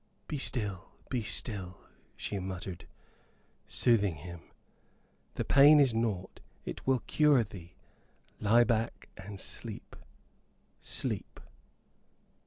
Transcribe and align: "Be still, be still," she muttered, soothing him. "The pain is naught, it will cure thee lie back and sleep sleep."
"Be 0.27 0.39
still, 0.39 0.89
be 1.11 1.21
still," 1.21 1.77
she 2.15 2.39
muttered, 2.39 2.87
soothing 3.67 4.15
him. 4.15 4.41
"The 5.35 5.45
pain 5.45 5.79
is 5.79 5.93
naught, 5.93 6.39
it 6.65 6.87
will 6.87 7.03
cure 7.05 7.43
thee 7.43 7.75
lie 8.39 8.63
back 8.63 9.09
and 9.15 9.39
sleep 9.39 9.95
sleep." 10.81 11.39